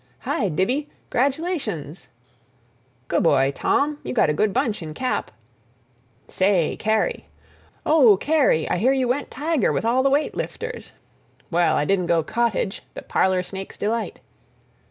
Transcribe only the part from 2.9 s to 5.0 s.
"Goo' boy, Tom, you got a good bunch in